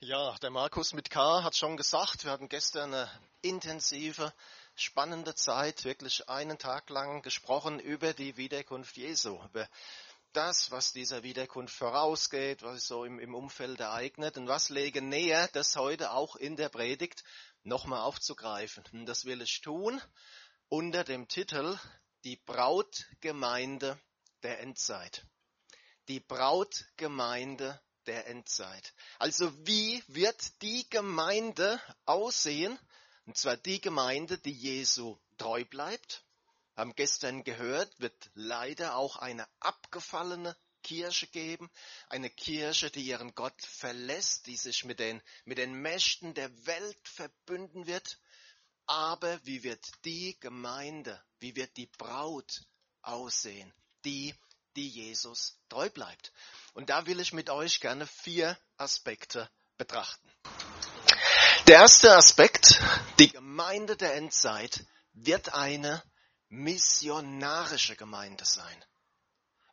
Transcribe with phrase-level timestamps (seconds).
[0.00, 3.10] Ja, der Markus mit K hat schon gesagt, wir hatten gestern eine
[3.42, 4.32] intensive,
[4.76, 9.68] spannende Zeit, wirklich einen Tag lang gesprochen über die Wiederkunft Jesu, über
[10.32, 15.02] das, was dieser Wiederkunft vorausgeht, was sich so im, im Umfeld ereignet und was lege
[15.02, 17.24] näher, das heute auch in der Predigt
[17.64, 18.84] nochmal aufzugreifen.
[18.92, 20.00] Und das will ich tun
[20.68, 21.76] unter dem Titel
[22.22, 23.98] Die Brautgemeinde
[24.44, 25.26] der Endzeit.
[26.06, 28.94] Die Brautgemeinde der Endzeit.
[29.18, 32.78] Also wie wird die Gemeinde aussehen?
[33.26, 36.24] Und zwar die Gemeinde, die Jesu treu bleibt.
[36.76, 41.70] Haben gestern gehört, wird leider auch eine abgefallene Kirche geben.
[42.08, 47.08] Eine Kirche, die ihren Gott verlässt, die sich mit den, mit den Mächten der Welt
[47.08, 48.18] verbünden wird.
[48.86, 52.64] Aber wie wird die Gemeinde, wie wird die Braut
[53.02, 53.70] aussehen?
[54.04, 54.34] Die,
[54.78, 56.32] die Jesus treu bleibt.
[56.72, 60.30] Und da will ich mit euch gerne vier Aspekte betrachten.
[61.66, 62.80] Der erste Aspekt,
[63.18, 66.00] die Gemeinde der Endzeit wird eine
[66.48, 68.84] missionarische Gemeinde sein.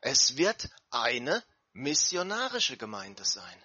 [0.01, 1.43] Es wird eine
[1.73, 3.63] missionarische Gemeinde sein.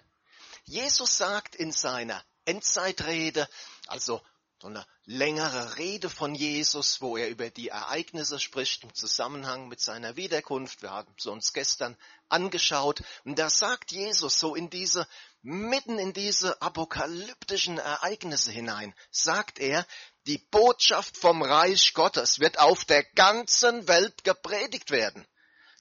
[0.65, 3.49] Jesus sagt in seiner Endzeitrede,
[3.87, 4.21] also
[4.61, 9.81] so eine längere Rede von Jesus, wo er über die Ereignisse spricht im Zusammenhang mit
[9.81, 10.83] seiner Wiederkunft.
[10.83, 11.97] Wir haben es uns gestern
[12.29, 13.01] angeschaut.
[13.25, 15.07] Und da sagt Jesus so in diese,
[15.41, 19.83] mitten in diese apokalyptischen Ereignisse hinein, sagt er,
[20.27, 25.25] die Botschaft vom Reich Gottes wird auf der ganzen Welt gepredigt werden,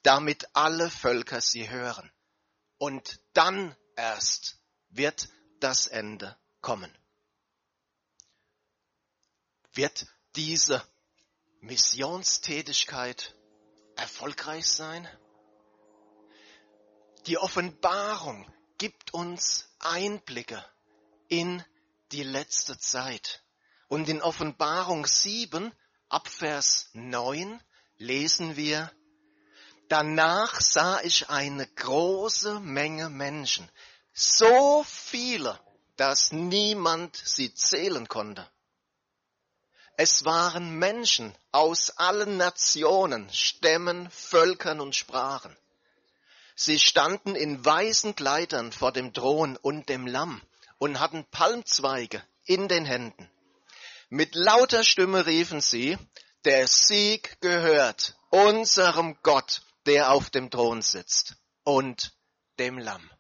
[0.04, 2.10] damit alle Völker sie hören.
[2.78, 4.56] Und dann erst
[4.88, 6.90] wird das Ende kommen
[9.74, 10.82] wird diese
[11.60, 13.34] Missionstätigkeit
[13.96, 15.08] erfolgreich sein?
[17.26, 20.64] Die Offenbarung gibt uns Einblicke
[21.28, 21.64] in
[22.12, 23.42] die letzte Zeit.
[23.88, 25.72] Und in Offenbarung 7
[26.08, 27.60] ab Vers 9
[27.98, 28.90] lesen wir,
[29.88, 33.68] Danach sah ich eine große Menge Menschen,
[34.12, 35.58] so viele,
[35.96, 38.48] dass niemand sie zählen konnte.
[40.02, 45.54] Es waren Menschen aus allen Nationen, Stämmen, Völkern und Sprachen.
[46.54, 50.40] Sie standen in weißen Kleidern vor dem Thron und dem Lamm
[50.78, 53.30] und hatten Palmzweige in den Händen.
[54.08, 55.98] Mit lauter Stimme riefen sie,
[56.46, 62.14] der Sieg gehört unserem Gott, der auf dem Thron sitzt, und
[62.58, 63.10] dem Lamm.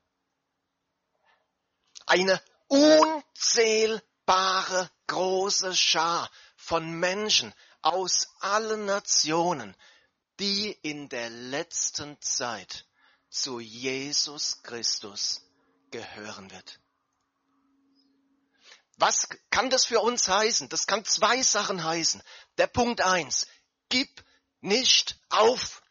[2.06, 4.00] Eine unzählbare
[5.08, 6.30] große Schar
[6.70, 9.76] von Menschen aus allen Nationen,
[10.38, 12.86] die in der letzten Zeit
[13.28, 15.42] zu Jesus Christus
[15.90, 16.78] gehören wird.
[18.98, 20.68] Was kann das für uns heißen?
[20.68, 22.22] Das kann zwei Sachen heißen.
[22.56, 23.48] Der Punkt eins:
[23.88, 24.24] Gib
[24.60, 25.82] nicht auf.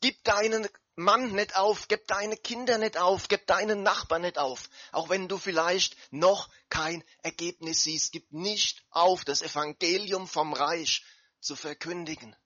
[0.00, 0.66] Gib deinen
[0.96, 4.68] Mann nicht auf, gib deine Kinder nicht auf, gib deinen Nachbarn nicht auf.
[4.92, 11.04] Auch wenn du vielleicht noch kein Ergebnis siehst, gib nicht auf, das Evangelium vom Reich
[11.40, 12.36] zu verkündigen.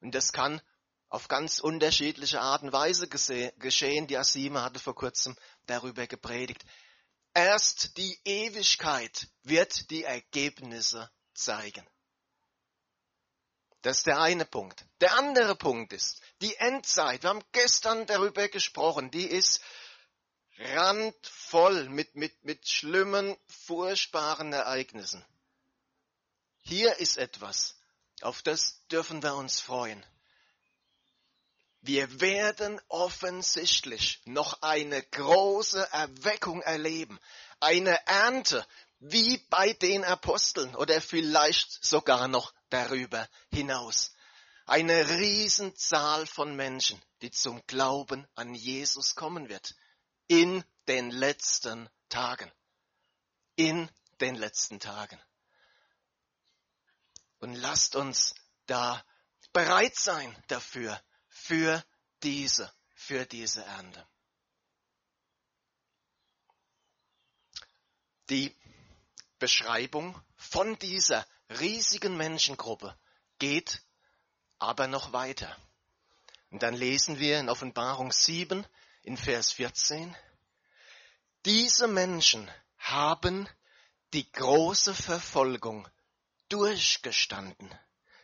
[0.00, 0.60] Und das kann
[1.08, 4.06] auf ganz unterschiedliche Art und Weise geschehen.
[4.06, 5.36] Die Asima hatte vor kurzem
[5.66, 6.64] darüber gepredigt.
[7.34, 11.84] Erst die Ewigkeit wird die Ergebnisse zeigen.
[13.84, 14.82] Das ist der eine Punkt.
[15.02, 19.60] Der andere Punkt ist, die Endzeit, wir haben gestern darüber gesprochen, die ist
[20.56, 25.22] randvoll mit, mit, mit schlimmen, furchtbaren Ereignissen.
[26.62, 27.76] Hier ist etwas,
[28.22, 30.02] auf das dürfen wir uns freuen.
[31.82, 37.20] Wir werden offensichtlich noch eine große Erweckung erleben,
[37.60, 38.66] eine Ernte,
[38.98, 44.12] wie bei den Aposteln oder vielleicht sogar noch darüber hinaus.
[44.66, 49.74] Eine Riesenzahl von Menschen, die zum Glauben an Jesus kommen wird.
[50.26, 52.50] In den letzten Tagen.
[53.56, 53.90] In
[54.20, 55.20] den letzten Tagen.
[57.38, 58.34] Und lasst uns
[58.66, 59.04] da
[59.52, 61.84] bereit sein dafür, für
[62.22, 64.06] diese, für diese Ernte.
[68.30, 68.56] Die
[69.38, 72.96] Beschreibung von dieser riesigen Menschengruppe
[73.38, 73.82] geht
[74.58, 75.56] aber noch weiter.
[76.50, 78.66] Und dann lesen wir in Offenbarung 7
[79.02, 80.16] in Vers 14,
[81.44, 83.48] diese Menschen haben
[84.14, 85.86] die große Verfolgung
[86.48, 87.70] durchgestanden.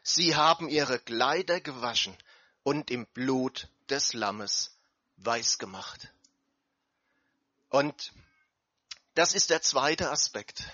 [0.02, 2.16] Sie haben ihre Kleider gewaschen
[2.62, 4.78] und im Blut des Lammes
[5.16, 6.12] weiß gemacht.
[7.68, 8.12] Und
[9.14, 10.64] Das ist der zweite Aspekt.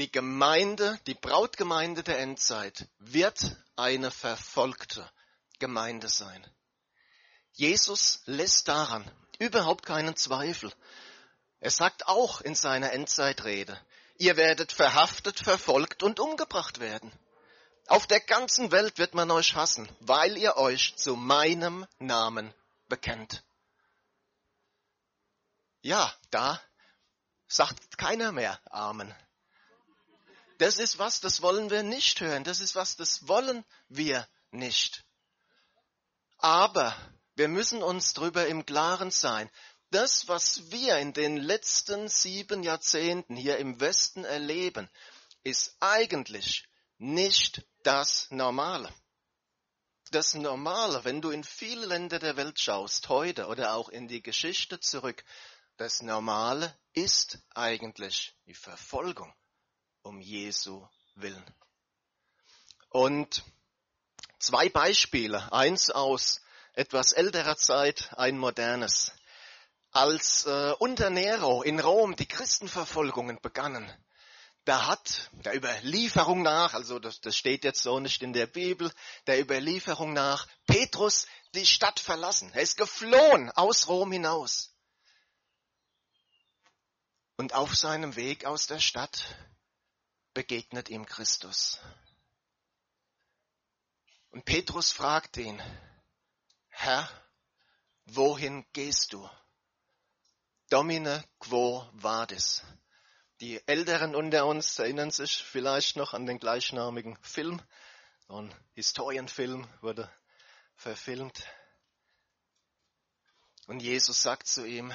[0.00, 5.06] Die Gemeinde, die Brautgemeinde der Endzeit wird eine verfolgte
[5.58, 6.42] Gemeinde sein.
[7.52, 9.04] Jesus lässt daran
[9.38, 10.72] überhaupt keinen Zweifel.
[11.58, 13.78] Er sagt auch in seiner Endzeitrede,
[14.16, 17.12] ihr werdet verhaftet, verfolgt und umgebracht werden.
[17.86, 22.54] Auf der ganzen Welt wird man euch hassen, weil ihr euch zu meinem Namen
[22.88, 23.44] bekennt.
[25.82, 26.58] Ja, da
[27.48, 29.14] sagt keiner mehr Amen.
[30.60, 32.44] Das ist was, das wollen wir nicht hören.
[32.44, 35.06] Das ist was, das wollen wir nicht.
[36.36, 36.94] Aber
[37.34, 39.50] wir müssen uns darüber im Klaren sein.
[39.90, 44.90] Das, was wir in den letzten sieben Jahrzehnten hier im Westen erleben,
[45.44, 46.68] ist eigentlich
[46.98, 48.92] nicht das Normale.
[50.10, 54.20] Das Normale, wenn du in viele Länder der Welt schaust, heute oder auch in die
[54.20, 55.24] Geschichte zurück,
[55.78, 59.32] das Normale ist eigentlich die Verfolgung
[60.02, 61.44] um Jesu willen.
[62.88, 63.44] Und
[64.38, 66.40] zwei Beispiele, eins aus
[66.74, 69.12] etwas älterer Zeit, ein modernes.
[69.92, 73.92] Als äh, unter Nero in Rom die Christenverfolgungen begannen,
[74.64, 78.92] da hat der Überlieferung nach, also das, das steht jetzt so nicht in der Bibel,
[79.26, 82.52] der Überlieferung nach Petrus die Stadt verlassen.
[82.52, 84.74] Er ist geflohen aus Rom hinaus.
[87.36, 89.34] Und auf seinem Weg aus der Stadt
[90.34, 91.80] begegnet ihm Christus.
[94.30, 95.60] Und Petrus fragt ihn,
[96.68, 97.08] Herr,
[98.04, 99.28] wohin gehst du?
[100.68, 102.62] Domine quo vadis?
[103.40, 107.60] Die Älteren unter uns erinnern sich vielleicht noch an den gleichnamigen Film.
[108.28, 110.12] Ein Historienfilm wurde
[110.76, 111.42] verfilmt.
[113.66, 114.92] Und Jesus sagt zu ihm,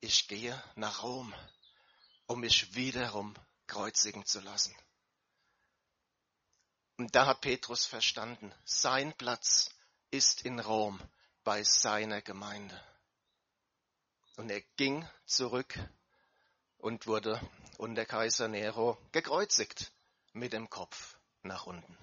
[0.00, 1.34] ich gehe nach Rom,
[2.28, 3.34] um mich wiederum
[3.66, 4.74] kreuzigen zu lassen.
[6.96, 9.70] Und da hat Petrus verstanden, sein Platz
[10.10, 11.00] ist in Rom
[11.42, 12.80] bei seiner Gemeinde.
[14.36, 15.78] Und er ging zurück
[16.76, 17.40] und wurde
[17.78, 19.92] unter Kaiser Nero gekreuzigt
[20.32, 21.96] mit dem Kopf nach unten.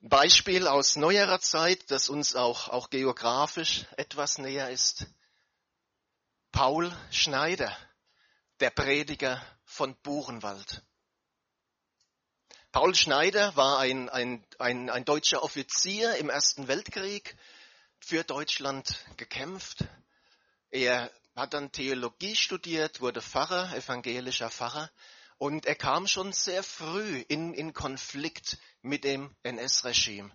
[0.00, 5.06] Beispiel aus neuerer Zeit, das uns auch, auch geografisch etwas näher ist.
[6.52, 7.76] Paul Schneider,
[8.60, 10.82] der Prediger von Buchenwald.
[12.72, 17.36] Paul Schneider war ein, ein, ein, ein deutscher Offizier im Ersten Weltkrieg,
[18.00, 19.84] für Deutschland gekämpft.
[20.70, 24.90] Er hat dann Theologie studiert, wurde Pfarrer, evangelischer Pfarrer
[25.38, 30.30] und er kam schon sehr früh in, in Konflikt mit dem NS-Regime.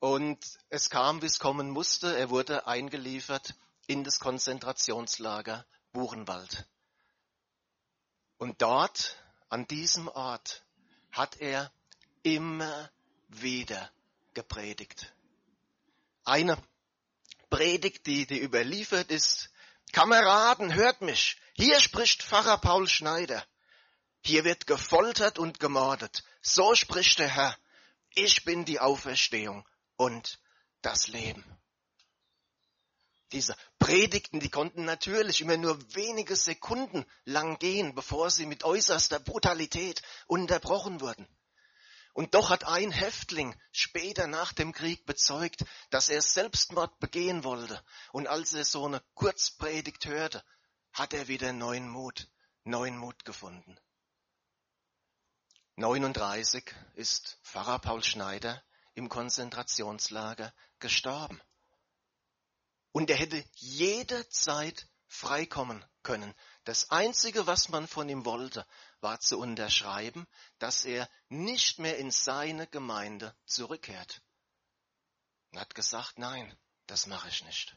[0.00, 0.38] Und
[0.70, 2.16] es kam, wie es kommen musste.
[2.16, 3.54] Er wurde eingeliefert
[3.88, 6.68] in das Konzentrationslager Buchenwald.
[8.38, 9.16] Und dort,
[9.48, 10.64] an diesem Ort,
[11.10, 11.72] hat er
[12.22, 12.90] immer
[13.28, 13.90] wieder
[14.34, 15.12] gepredigt.
[16.24, 16.56] Eine
[17.50, 19.50] Predigt, die, die überliefert ist,
[19.92, 23.44] Kameraden, hört mich, hier spricht Pfarrer Paul Schneider.
[24.20, 26.24] Hier wird gefoltert und gemordet.
[26.42, 27.56] So spricht der Herr.
[28.14, 30.38] Ich bin die Auferstehung und
[30.82, 31.44] das Leben.
[33.32, 39.20] Diese Predigten, die konnten natürlich immer nur wenige Sekunden lang gehen, bevor sie mit äußerster
[39.20, 41.26] Brutalität unterbrochen wurden.
[42.12, 47.80] Und doch hat ein Häftling später nach dem Krieg bezeugt, dass er Selbstmord begehen wollte.
[48.10, 50.42] Und als er so eine Kurzpredigt hörte,
[50.92, 52.28] hat er wieder neuen Mut,
[52.64, 53.78] neuen Mut gefunden.
[55.76, 61.40] 39 ist Pfarrer Paul Schneider im Konzentrationslager gestorben.
[62.98, 66.34] Und er hätte jederzeit freikommen können.
[66.64, 68.66] Das Einzige, was man von ihm wollte,
[69.00, 70.26] war zu unterschreiben,
[70.58, 74.20] dass er nicht mehr in seine Gemeinde zurückkehrt.
[75.52, 76.52] Er hat gesagt, nein,
[76.88, 77.76] das mache ich nicht.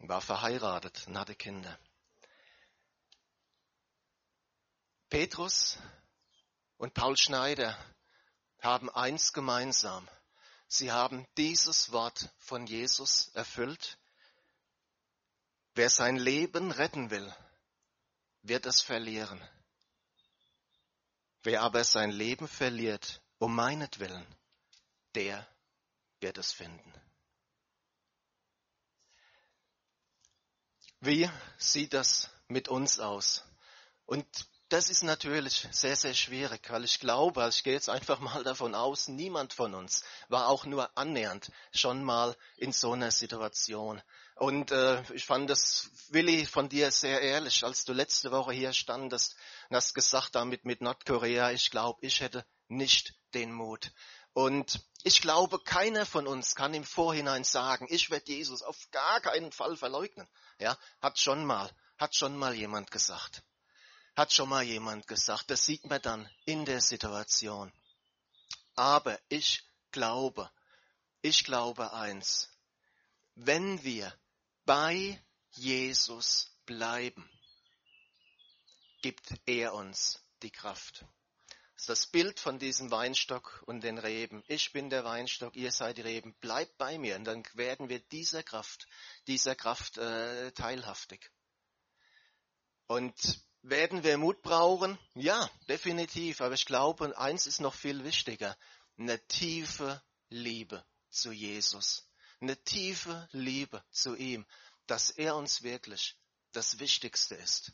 [0.00, 1.78] Er war verheiratet und hatte Kinder.
[5.08, 5.78] Petrus
[6.78, 7.78] und Paul Schneider
[8.60, 10.08] haben eins gemeinsam.
[10.68, 13.98] Sie haben dieses Wort von Jesus erfüllt.
[15.74, 17.34] Wer sein Leben retten will,
[18.42, 19.40] wird es verlieren.
[21.42, 24.26] Wer aber sein Leben verliert, um meinetwillen,
[25.14, 25.46] der
[26.20, 26.92] wird es finden.
[31.00, 31.28] Wie
[31.58, 33.44] sieht das mit uns aus?
[34.06, 34.26] Und
[34.68, 38.42] das ist natürlich sehr, sehr schwierig, weil ich glaube, also ich gehe jetzt einfach mal
[38.44, 44.02] davon aus, niemand von uns war auch nur annähernd schon mal in so einer Situation.
[44.36, 48.72] Und äh, ich fand das, Willi, von dir sehr ehrlich, als du letzte Woche hier
[48.72, 49.36] standest
[49.68, 53.92] und hast gesagt damit mit Nordkorea, ich glaube, ich hätte nicht den Mut.
[54.32, 59.20] Und ich glaube, keiner von uns kann im Vorhinein sagen, ich werde Jesus auf gar
[59.20, 60.28] keinen Fall verleugnen.
[60.58, 63.44] Ja, hat schon mal, hat schon mal jemand gesagt.
[64.16, 65.50] Hat schon mal jemand gesagt.
[65.50, 67.72] Das sieht man dann in der Situation.
[68.76, 70.50] Aber ich glaube,
[71.20, 72.50] ich glaube eins.
[73.34, 74.12] Wenn wir
[74.64, 75.20] bei
[75.52, 77.28] Jesus bleiben,
[79.02, 81.04] gibt er uns die Kraft.
[81.74, 84.44] Das ist das Bild von diesem Weinstock und den Reben.
[84.46, 86.34] Ich bin der Weinstock, ihr seid die Reben.
[86.34, 88.86] Bleibt bei mir und dann werden wir dieser Kraft,
[89.26, 91.30] dieser Kraft äh, teilhaftig.
[92.86, 93.14] Und
[93.64, 94.98] werden wir Mut brauchen?
[95.14, 96.40] Ja, definitiv.
[96.40, 98.56] Aber ich glaube, eins ist noch viel wichtiger.
[98.96, 102.08] Eine tiefe Liebe zu Jesus
[102.44, 104.46] eine tiefe Liebe zu ihm,
[104.86, 106.16] dass er uns wirklich
[106.52, 107.72] das Wichtigste ist.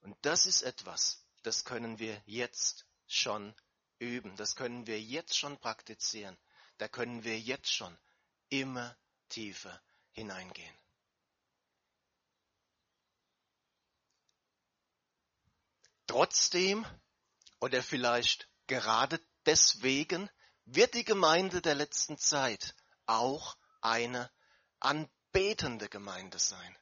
[0.00, 3.54] Und das ist etwas, das können wir jetzt schon
[3.98, 6.36] üben, das können wir jetzt schon praktizieren,
[6.78, 7.96] da können wir jetzt schon
[8.48, 8.96] immer
[9.28, 9.80] tiefer
[10.12, 10.74] hineingehen.
[16.06, 16.86] Trotzdem
[17.60, 20.30] oder vielleicht gerade deswegen
[20.64, 22.74] wird die Gemeinde der letzten Zeit
[23.06, 24.30] auch eine
[24.80, 26.76] anbetende Gemeinde sein.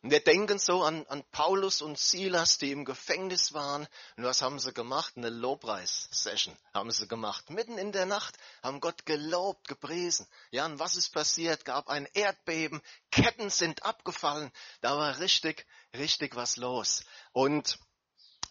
[0.00, 3.88] Und wir denken so an, an Paulus und Silas, die im Gefängnis waren.
[4.16, 5.14] Und was haben sie gemacht?
[5.16, 7.50] Eine Lobpreis-Session haben sie gemacht.
[7.50, 10.28] Mitten in der Nacht haben Gott gelobt, gepriesen.
[10.52, 11.64] Ja, und was ist passiert?
[11.64, 14.52] Gab ein Erdbeben, Ketten sind abgefallen.
[14.82, 17.02] Da war richtig, richtig was los.
[17.32, 17.80] Und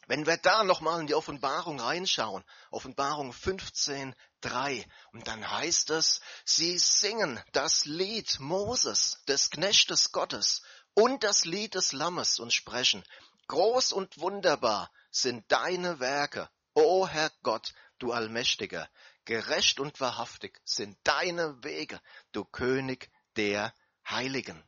[0.08, 6.22] wenn wir da nochmal in die Offenbarung reinschauen, Offenbarung 15, 3, und dann heißt es,
[6.46, 13.04] sie singen das Lied Moses, des Knechtes Gottes, und das Lied des Lammes und sprechen,
[13.48, 18.90] groß und wunderbar sind deine Werke, o Herr Gott, du Allmächtiger,
[19.26, 22.00] gerecht und wahrhaftig sind deine Wege,
[22.32, 23.74] du König der
[24.10, 24.64] Heiligen.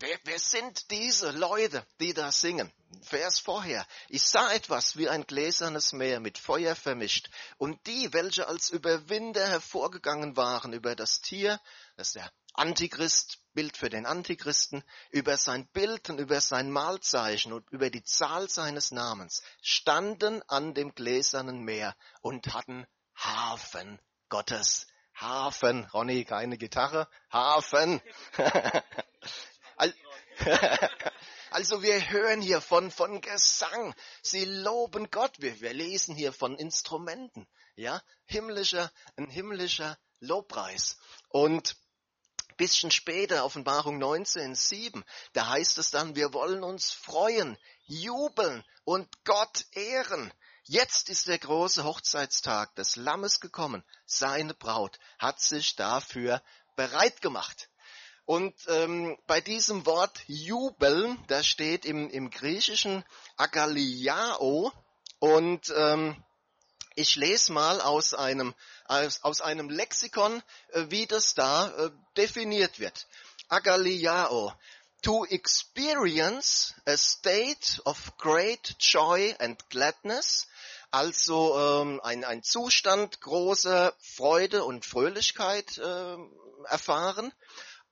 [0.00, 2.72] Wer, wer sind diese Leute, die da singen?
[3.02, 3.86] Vers vorher.
[4.08, 7.28] Ich sah etwas wie ein gläsernes Meer mit Feuer vermischt.
[7.58, 11.60] Und die, welche als Überwinder hervorgegangen waren über das Tier,
[11.96, 17.52] das ist der Antichrist, Bild für den Antichristen, über sein Bild und über sein Malzeichen
[17.52, 24.86] und über die Zahl seines Namens, standen an dem gläsernen Meer und hatten Hafen Gottes.
[25.14, 28.00] Hafen, Ronny, keine Gitarre, Hafen.
[31.52, 33.92] Also wir hören hier von, von Gesang.
[34.22, 35.32] Sie loben Gott.
[35.38, 37.48] Wir, wir lesen hier von Instrumenten.
[37.74, 40.96] Ja, himmlischer, ein himmlischer Lobpreis.
[41.28, 41.76] Und
[42.56, 47.56] bisschen später, Offenbarung 19, 7, da heißt es dann, wir wollen uns freuen,
[47.86, 50.32] jubeln und Gott ehren.
[50.64, 53.82] Jetzt ist der große Hochzeitstag des Lammes gekommen.
[54.04, 56.42] Seine Braut hat sich dafür
[56.76, 57.69] bereit gemacht.
[58.26, 63.04] Und ähm, bei diesem Wort jubeln, das steht im, im Griechischen
[63.36, 64.72] agaliao
[65.18, 66.22] und ähm,
[66.94, 72.78] ich lese mal aus einem, aus, aus einem Lexikon, äh, wie das da äh, definiert
[72.78, 73.06] wird.
[73.48, 74.52] Agaliao.
[75.02, 80.46] To experience a state of great joy and gladness,
[80.90, 86.16] also ähm, ein, ein Zustand großer Freude und Fröhlichkeit äh,
[86.66, 87.32] erfahren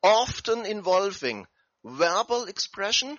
[0.02, 1.46] often involving
[1.82, 3.18] verbal expression,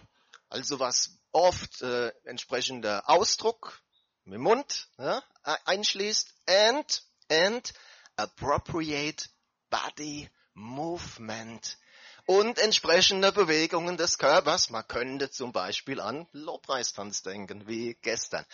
[0.50, 3.82] also was oft äh, entsprechender Ausdruck
[4.26, 5.24] dem Mund ja,
[5.66, 7.74] einschließt, and, and
[8.16, 9.30] appropriate
[9.70, 11.78] body movement
[12.26, 14.70] und entsprechende Bewegungen des Körpers.
[14.70, 18.46] Man könnte zum Beispiel an Lobpreistanz denken, wie gestern.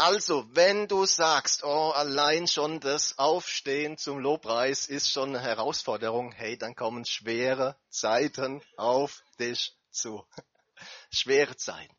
[0.00, 6.30] Also, wenn du sagst, oh, allein schon das Aufstehen zum Lobpreis ist schon eine Herausforderung,
[6.30, 10.24] hey, dann kommen schwere Zeiten auf dich zu.
[11.10, 11.92] schwere Zeiten.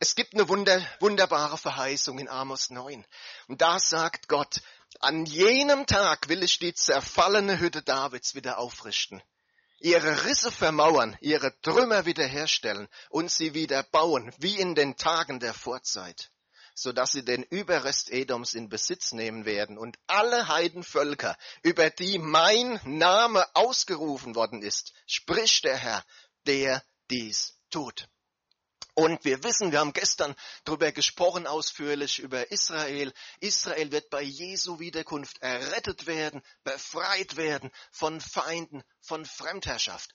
[0.00, 3.06] Es gibt eine wunder, wunderbare Verheißung in Amos 9.
[3.46, 4.60] Und da sagt Gott,
[4.98, 9.22] an jenem Tag will ich die zerfallene Hütte Davids wieder aufrichten,
[9.78, 15.54] ihre Risse vermauern, ihre Trümmer wiederherstellen und sie wieder bauen, wie in den Tagen der
[15.54, 16.32] Vorzeit
[16.76, 22.18] so dass sie den Überrest Edoms in Besitz nehmen werden und alle Heidenvölker, über die
[22.18, 26.04] mein Name ausgerufen worden ist, spricht der Herr,
[26.46, 28.08] der dies tut.
[28.92, 33.12] Und wir wissen, wir haben gestern darüber gesprochen, ausführlich über Israel.
[33.40, 40.14] Israel wird bei Jesu Wiederkunft errettet werden, befreit werden von Feinden, von Fremdherrschaft.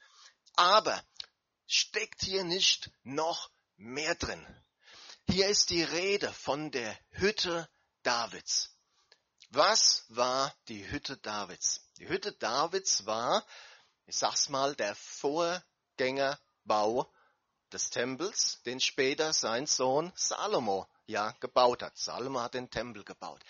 [0.55, 1.03] Aber
[1.67, 4.45] steckt hier nicht noch mehr drin?
[5.31, 7.69] Hier ist die Rede von der Hütte
[8.03, 8.75] Davids.
[9.51, 11.79] Was war die Hütte Davids?
[11.99, 13.45] Die Hütte Davids war,
[14.07, 17.09] ich sag's mal, der Vorgängerbau
[17.71, 21.97] des Tempels, den später sein Sohn Salomo ja gebaut hat.
[21.97, 23.41] Salomo hat den Tempel gebaut.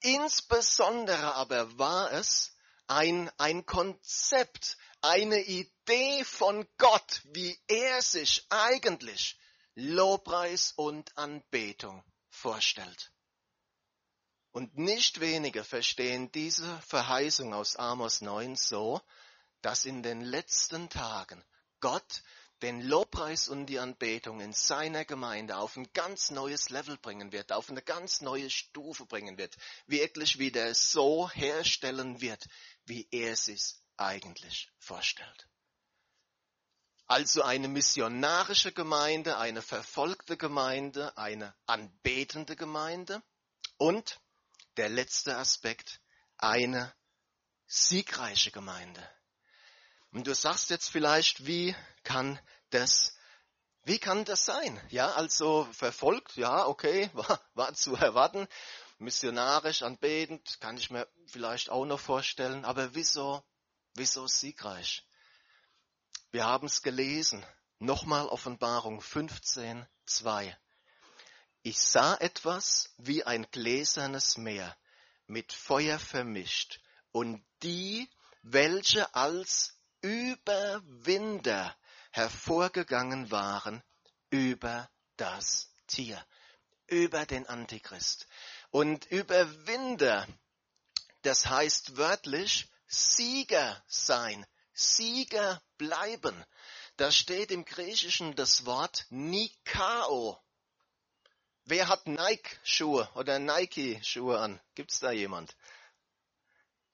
[0.00, 2.56] Insbesondere aber war es
[2.88, 9.38] ein, ein Konzept, eine Idee von Gott, wie er sich eigentlich
[9.78, 13.12] Lobpreis und Anbetung vorstellt.
[14.50, 19.02] Und nicht wenige verstehen diese Verheißung aus Amos 9 so,
[19.60, 21.44] dass in den letzten Tagen
[21.80, 22.22] Gott
[22.62, 27.52] den Lobpreis und die Anbetung in seiner Gemeinde auf ein ganz neues Level bringen wird,
[27.52, 32.46] auf eine ganz neue Stufe bringen wird, wirklich wieder so herstellen wird,
[32.86, 35.46] wie er es sich eigentlich vorstellt.
[37.06, 43.22] Also eine missionarische Gemeinde, eine verfolgte Gemeinde, eine anbetende Gemeinde
[43.78, 44.18] und
[44.76, 46.00] der letzte Aspekt,
[46.36, 46.92] eine
[47.68, 49.08] siegreiche Gemeinde.
[50.10, 53.14] Und du sagst jetzt vielleicht, wie kann das,
[53.84, 54.80] wie kann das sein?
[54.88, 58.48] Ja, also verfolgt, ja, okay, war, war zu erwarten.
[58.98, 62.64] Missionarisch, anbetend, kann ich mir vielleicht auch noch vorstellen.
[62.64, 63.44] Aber wieso,
[63.94, 65.06] wieso siegreich?
[66.32, 67.44] Wir haben es gelesen.
[67.78, 70.56] Nochmal Offenbarung 15, 2.
[71.62, 74.76] Ich sah etwas wie ein gläsernes Meer
[75.26, 76.80] mit Feuer vermischt
[77.12, 78.08] und die,
[78.42, 81.76] welche als Überwinder
[82.10, 83.82] hervorgegangen waren
[84.30, 86.24] über das Tier,
[86.86, 88.26] über den Antichrist.
[88.70, 90.26] Und Überwinder,
[91.22, 96.44] das heißt wörtlich Sieger sein, Sieger bleiben.
[96.96, 100.38] Da steht im Griechischen das Wort Nikao.
[101.64, 104.60] Wer hat Nike-Schuhe oder Nike-Schuhe an?
[104.74, 105.56] Gibt's da jemand?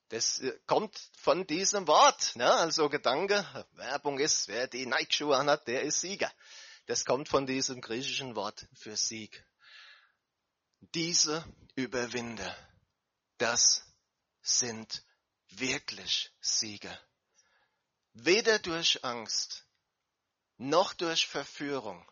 [0.08, 2.36] Das äh, kommt von diesem Wort.
[2.36, 2.50] Ne?
[2.50, 6.32] Also Gedanke, Werbung ist, wer die Nike-Schuhe anhat, der ist Sieger.
[6.86, 9.44] Das kommt von diesem griechischen Wort für Sieg.
[10.94, 12.56] Diese Überwinder,
[13.38, 13.84] das
[14.40, 15.04] sind
[15.48, 16.98] wirklich Sieger.
[18.14, 19.66] Weder durch Angst,
[20.58, 22.06] noch durch Verführung,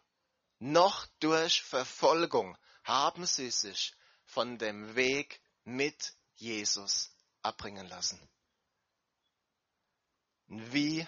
[0.59, 7.11] noch durch Verfolgung haben sie sich von dem Weg mit Jesus
[7.43, 8.21] abbringen lassen.
[10.47, 11.07] Wie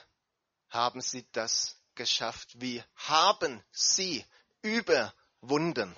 [0.69, 2.61] haben sie das geschafft?
[2.61, 4.25] Wie haben sie
[4.61, 5.97] überwunden?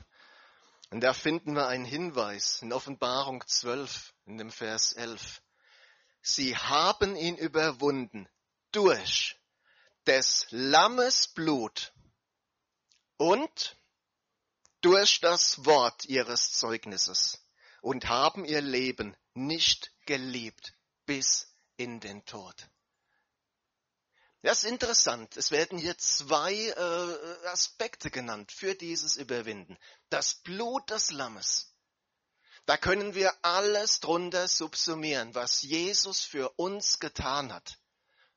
[0.90, 5.42] Und da finden wir einen Hinweis in Offenbarung 12, in dem Vers 11.
[6.22, 8.28] Sie haben ihn überwunden
[8.74, 9.36] durch
[10.06, 11.92] des Lammes Blut
[13.16, 13.76] und
[14.80, 17.40] durch das Wort ihres Zeugnisses
[17.82, 20.74] und haben ihr Leben nicht geliebt
[21.06, 22.68] bis in den Tod.
[24.42, 25.36] Das ist interessant.
[25.36, 29.78] Es werden hier zwei äh, Aspekte genannt für dieses Überwinden.
[30.10, 31.72] Das Blut des Lammes.
[32.66, 37.78] Da können wir alles drunter subsumieren, was Jesus für uns getan hat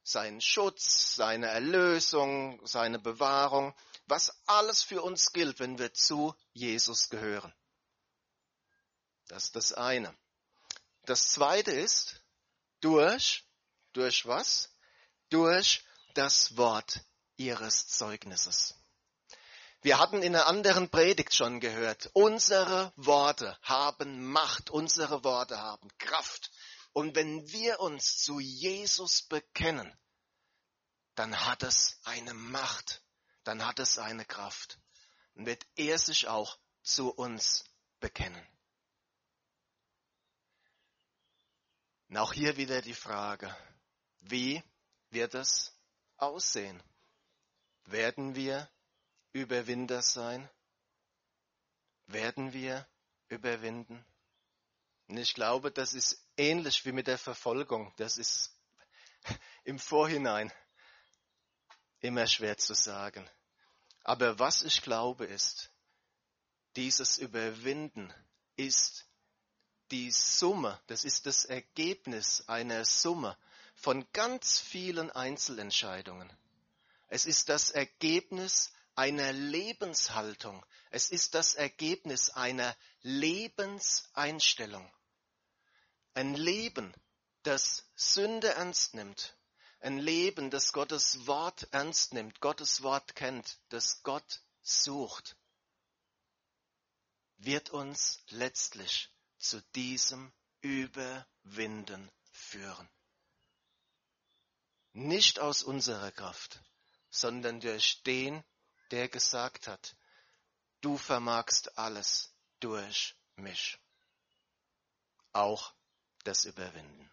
[0.08, 7.10] seinen Schutz, seine Erlösung, seine Bewahrung, was alles für uns gilt, wenn wir zu Jesus
[7.10, 7.54] gehören.
[9.28, 10.16] Das ist das eine.
[11.06, 12.22] Das zweite ist,
[12.80, 13.44] durch,
[13.92, 14.70] durch was?
[15.30, 17.02] Durch das Wort
[17.36, 18.76] ihres Zeugnisses.
[19.82, 25.90] Wir hatten in einer anderen Predigt schon gehört, unsere Worte haben Macht, unsere Worte haben
[25.98, 26.47] Kraft.
[26.98, 29.96] Und wenn wir uns zu Jesus bekennen,
[31.14, 33.04] dann hat es eine Macht,
[33.44, 34.80] dann hat es eine Kraft.
[35.36, 37.66] Dann wird er sich auch zu uns
[38.00, 38.44] bekennen.
[42.10, 43.56] Und auch hier wieder die Frage,
[44.22, 44.64] wie
[45.12, 45.80] wird es
[46.16, 46.82] aussehen?
[47.86, 48.72] Werden wir
[49.34, 50.50] Überwinder sein?
[52.08, 52.88] Werden wir
[53.28, 54.04] überwinden?
[55.08, 57.94] Und ich glaube, das ist ähnlich wie mit der Verfolgung.
[57.98, 58.52] Das ist
[59.64, 60.52] im Vorhinein
[62.00, 63.30] immer schwer zu sagen.
[64.04, 65.72] Aber was ich glaube ist,
[66.76, 68.14] dieses Überwinden
[68.56, 69.06] ist
[69.92, 73.38] die Summe, das ist das Ergebnis einer Summe
[73.76, 76.32] von ganz vielen Einzelentscheidungen.
[77.08, 80.66] Es ist das Ergebnis einer Lebenshaltung.
[80.90, 84.92] Es ist das Ergebnis einer Lebenseinstellung.
[86.18, 86.96] Ein Leben,
[87.44, 89.38] das Sünde ernst nimmt.
[89.82, 95.38] Ein Leben, das Gottes Wort ernst nimmt, Gottes Wort kennt, das Gott sucht,
[97.38, 102.90] wird uns letztlich zu diesem Überwinden führen.
[104.94, 106.64] Nicht aus unserer Kraft,
[107.12, 108.44] sondern durch den,
[108.90, 109.96] der gesagt hat,
[110.82, 113.78] du vermagst alles durch mich.
[115.32, 115.77] Auch
[116.28, 117.10] das Überwinden.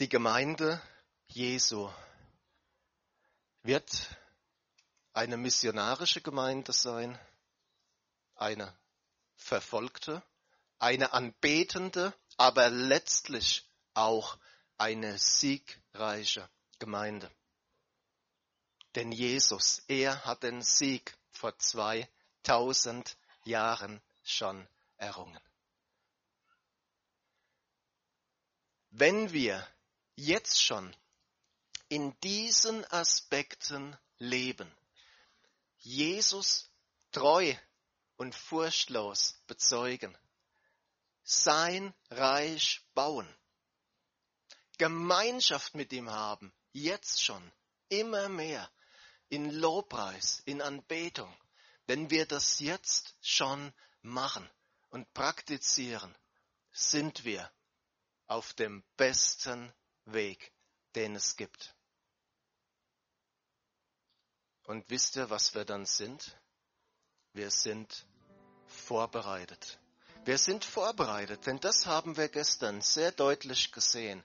[0.00, 0.82] Die Gemeinde
[1.28, 1.90] Jesu
[3.62, 4.16] wird
[5.12, 7.16] eine missionarische Gemeinde sein,
[8.34, 8.76] eine
[9.36, 10.22] verfolgte,
[10.80, 14.38] eine anbetende, aber letztlich auch
[14.76, 16.48] eine siegreiche
[16.80, 17.30] Gemeinde.
[18.98, 25.40] Denn Jesus, er hat den Sieg vor 2000 Jahren schon errungen.
[28.90, 29.64] Wenn wir
[30.16, 30.96] jetzt schon
[31.88, 34.68] in diesen Aspekten leben,
[35.76, 36.68] Jesus
[37.12, 37.54] treu
[38.16, 40.18] und furchtlos bezeugen,
[41.22, 43.32] sein Reich bauen,
[44.76, 47.52] Gemeinschaft mit ihm haben, jetzt schon,
[47.90, 48.68] immer mehr,
[49.28, 51.34] in Lobpreis, in Anbetung,
[51.86, 54.48] wenn wir das jetzt schon machen
[54.90, 56.14] und praktizieren,
[56.72, 57.50] sind wir
[58.26, 59.72] auf dem besten
[60.04, 60.52] Weg,
[60.94, 61.74] den es gibt.
[64.64, 66.36] Und wisst ihr, was wir dann sind?
[67.32, 68.06] Wir sind
[68.66, 69.78] vorbereitet.
[70.24, 74.22] Wir sind vorbereitet, denn das haben wir gestern sehr deutlich gesehen.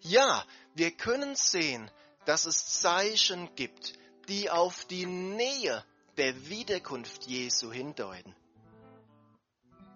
[0.00, 1.90] Ja, wir können sehen,
[2.24, 3.92] dass es Zeichen gibt,
[4.28, 5.84] die auf die Nähe
[6.16, 8.34] der Wiederkunft Jesu hindeuten.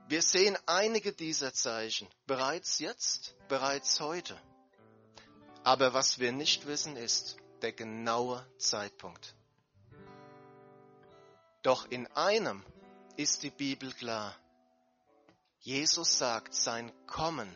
[0.09, 4.41] Wir sehen einige dieser Zeichen bereits jetzt, bereits heute.
[5.65, 9.35] Aber was wir nicht wissen, ist der genaue Zeitpunkt.
[11.63, 12.65] Doch in einem
[13.17, 14.37] ist die Bibel klar.
[15.59, 17.53] Jesus sagt, sein Kommen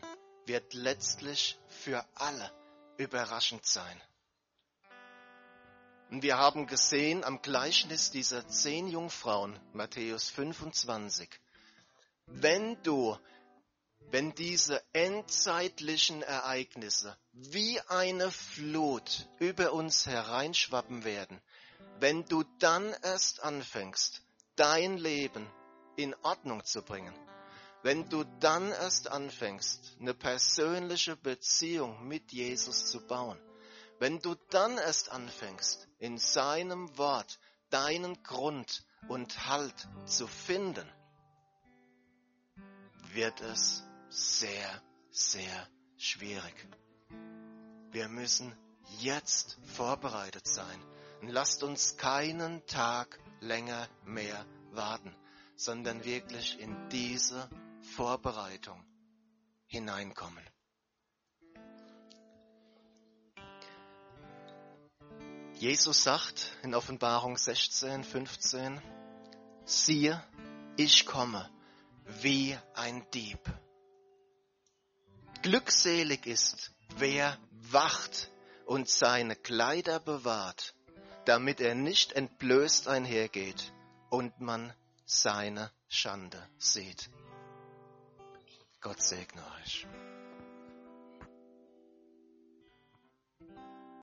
[0.47, 2.51] wird letztlich für alle
[2.97, 4.03] überraschend sein.
[6.11, 11.31] Und wir haben gesehen am Gleichnis dieser zehn Jungfrauen, Matthäus 25,
[12.27, 13.17] wenn du,
[14.11, 21.41] wenn diese endzeitlichen Ereignisse wie eine Flut über uns hereinschwappen werden,
[22.01, 24.23] wenn du dann erst anfängst,
[24.57, 25.49] dein Leben
[25.97, 27.15] in Ordnung zu bringen,
[27.85, 33.39] wenn du dann erst anfängst, eine persönliche Beziehung mit Jesus zu bauen,
[34.01, 40.91] wenn du dann erst anfängst, in seinem Wort deinen Grund und Halt zu finden,
[43.13, 46.69] wird es sehr, sehr schwierig.
[47.91, 48.57] Wir müssen
[49.01, 50.83] jetzt vorbereitet sein.
[51.21, 55.15] Und lasst uns keinen Tag länger mehr warten,
[55.57, 57.51] sondern wirklich in diese
[57.97, 58.83] Vorbereitung
[59.67, 60.45] hineinkommen.
[65.61, 68.81] Jesus sagt in Offenbarung 16, 15,
[69.67, 70.25] siehe,
[70.79, 71.51] ich komme
[72.23, 73.41] wie ein Dieb.
[75.43, 78.31] Glückselig ist, wer wacht
[78.65, 80.75] und seine Kleider bewahrt,
[81.27, 83.75] damit er nicht entblößt einhergeht
[84.09, 84.73] und man
[85.05, 87.11] seine Schande sieht.
[88.81, 89.87] Gott segne euch.